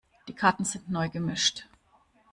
Die 0.27 0.33
Karten 0.33 0.65
sind 0.65 0.89
neu 0.89 1.09
gemischt. 1.09 1.67